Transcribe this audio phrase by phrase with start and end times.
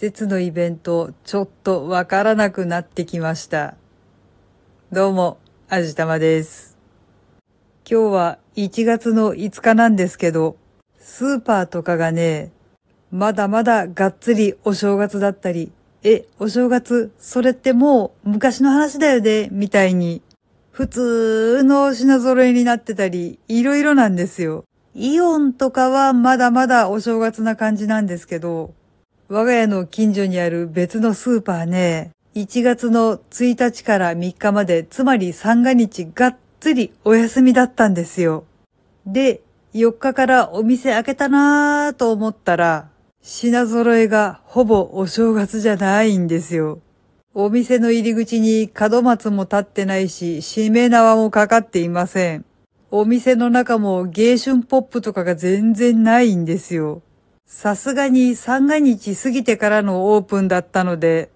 [0.00, 3.74] 節のイベント、ちょっとわからなくなってきました。
[4.92, 6.78] どうも、あじたまです。
[7.84, 10.56] 今日は1月の5日なんですけど、
[11.00, 12.52] スーパーとかがね、
[13.10, 15.72] まだまだがっつりお正月だったり、
[16.04, 20.22] え、お正月、それってもう昔の話だよね、みたいに、
[20.70, 24.64] 普通の品揃えになってたり、いろいろなんですよ。
[24.94, 28.77] イオンとかはまだまだお正月な感じなんですけど、
[29.30, 38.46] 我が家の近所にある別のスーパーね、1月の1日から3日まで、つまり三が日がっつりお休みだったんですよ。
[39.04, 39.42] で、
[39.74, 42.88] 4日からお店開けたなぁと思ったら、
[43.20, 46.80] 品揃えがほぼお正月じゃないんですよ。
[47.34, 52.46] お店の入り口に門松も立ってないし、しめ縄もかかっていません。
[52.90, 57.02] お店の中も芸春ポップとかが全然ないんですよ。
[57.50, 61.30] さすがに三が日過ぎてからのオープンだったので、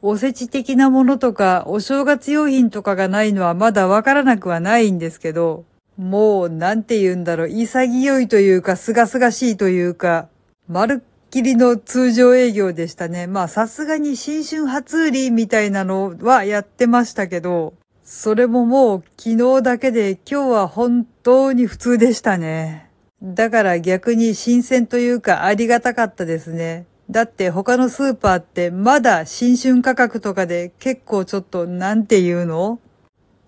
[0.00, 5.64] おせち的なものとかお正月用品とかがないのはまだわからなくはないんですけど、
[5.98, 10.28] もうなんて言うんだろう、潔いというか、すがすがしいというか、
[10.66, 13.26] まるっきりの通常営業でしたね。
[13.26, 22.89] まあさすがに新春初売りみたいなのはやってましたけど、それももう昨日だけで今日は本当に普通でしたね。
[23.22, 26.86] だから逆に新鮮というかありがたかったですね。
[27.10, 32.78] だって他のスーパーってまだ新春価格とかで結構ちょっとなんて言うの？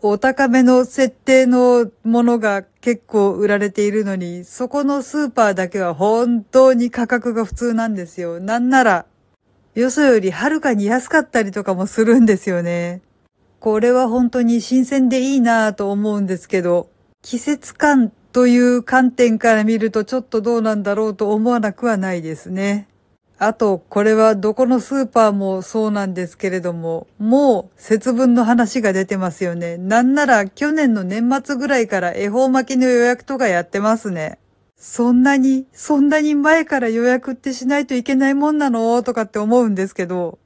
[0.05, 8.41] お高めの設定のものが結構売られているのに、そこのスーパーだけは本当に価格が普通なんですよ。
[8.41, 9.07] なんなら、
[9.77, 13.01] よそよりはるかに安かったりとかもするんですよね。
[13.61, 16.91] これは本当に新鮮でいいなぁと思うんですけど、
[17.23, 22.89] 季節感という観点から見るとちょっとどうなんだろうと思わなくはないですね。
[23.39, 29.77] あと、これはどこのスーパーもそうなんですけれども、もう節分の話が出てますよね。
[29.79, 34.39] なんなら去年の年末ぐらいから恵方巻きの予約とかやってますね。
[34.77, 39.03] そんなに、そんなに前から予約ってしないといけないもんなの？
[39.03, 40.39] とかって思うんですけど、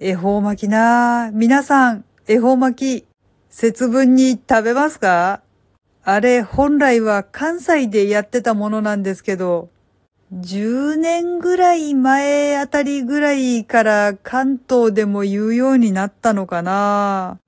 [0.00, 1.32] 恵方巻きなぁ。
[1.32, 3.06] 皆さん、恵方巻き、
[3.50, 5.42] 節分に食べますか？
[6.10, 9.68] あれ、本来は関西でやってたものなんですけど、
[10.32, 17.38] 10年ぐらい前あたりぐらいから関東でも言うようになったのかな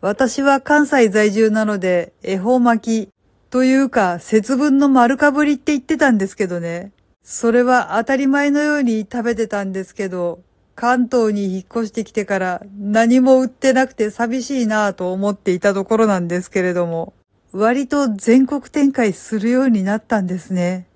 [0.00, 3.10] 私は関西在住なので、恵方巻き
[3.50, 6.92] というか節分の丸かぶりって言ってたんですけどね。
[7.22, 10.40] それは当たり前のように食べてたんですけど、
[10.74, 17.12] 関東に引っ越してきてから何も売ってなくて寂しいなぁと思っていたところなんですけれども、
[17.56, 20.86] 割と全国展開するようになったんですね。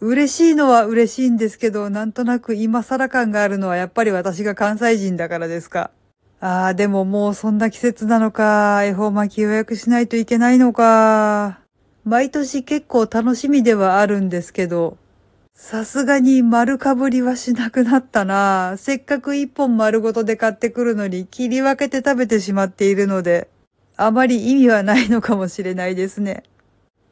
[0.00, 5.90] 嬉しいのは嬉しいんですけど、なんとなく今更感があるのはやっぱり私が関西人だからですか。
[6.38, 8.84] ああ、でももうそんな季節なのか。
[8.84, 11.58] 恵方巻き予約しないといけないのか。
[12.04, 14.96] 毎年結構楽しみではあるんですけど、
[15.54, 18.76] さすがに丸かぶりはしなくなったな。
[18.78, 23.48] せっかく一本丸ごとで買ってくるのに切り分けて食べてしまっているので、
[24.02, 26.42] あまり意味はないのかもしれないですね。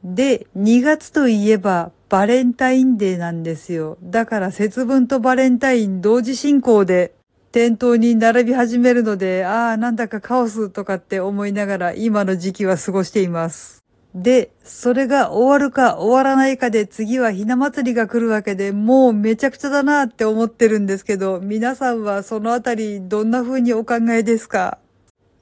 [0.03, 3.99] で、2月といえばバレンタインデーなんですよ。
[4.03, 7.13] だから節分とバレンタイン同時進行で
[7.53, 13.83] 店頭に並び始めるので、ああ、なんだかカオスとかって思いながら今の時期は過ごしています。
[14.15, 24.79] で、それが終わるか終わらないかで次はひな祭りが来るわけでもうめちゃくちゃだなって思ってるんですけど、皆さんはそのあたりどんな風にお考えですか？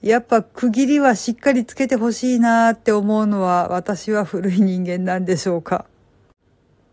[0.02, 5.86] やっぱ区切りはしっかりつけてほしいなーって思うのは私は古い人間なんでしょうか。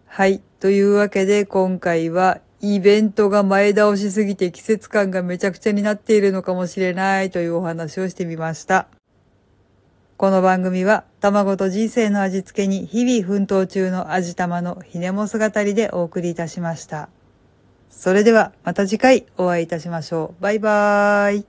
[0.07, 0.41] はい。
[0.59, 8.87] というわけで今回はイベントが前倒しすぎて季節感がめちゃくちゃになっているのかもしれないというお話をしてみました。
[10.15, 17.09] この番組は卵と人生の味付けに日々奮闘中の味玉のひねも姿りでお送りいたしました。
[17.89, 20.41] それではまた次回お会いいたしましょう。
[20.41, 21.45] バイバーイ。